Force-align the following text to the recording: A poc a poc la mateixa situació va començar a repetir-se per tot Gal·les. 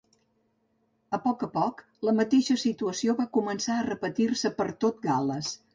A 1.17 1.19
poc 1.25 1.45
a 1.47 1.51
poc 1.59 1.83
la 2.09 2.15
mateixa 2.21 2.59
situació 2.65 3.19
va 3.23 3.31
començar 3.39 3.79
a 3.79 3.87
repetir-se 3.93 4.57
per 4.61 4.73
tot 4.87 5.03
Gal·les. 5.11 5.59